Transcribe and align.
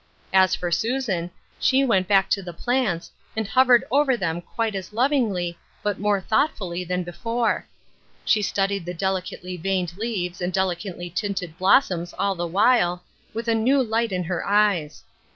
As 0.33 0.55
for 0.55 0.71
Susan, 0.71 1.29
she 1.59 1.83
went 1.85 2.07
back 2.07 2.27
to 2.31 2.41
the 2.41 2.53
plants, 2.55 3.11
and 3.37 3.47
hovered 3.47 3.83
over 3.91 4.17
them 4.17 4.41
quite 4.41 4.73
as 4.73 4.93
lovingly, 4.93 5.59
but 5.83 5.99
more 5.99 6.19
thoughtfully 6.19 6.83
than 6.83 7.03
before. 7.03 7.67
She 8.25 8.41
studied 8.41 8.83
the 8.87 8.95
delicately 8.95 9.57
veined 9.57 9.95
leaves 9.99 10.41
and 10.41 10.51
delicately 10.51 11.11
tinted 11.11 11.55
blossoms 11.55 12.15
all 12.17 12.33
the 12.33 12.47
while, 12.47 13.03
with 13.35 13.47
a 13.47 13.53
new 13.53 13.83
light 13.83 14.11
in 14.11 14.23
her 14.23 14.43
eyes. 14.43 15.03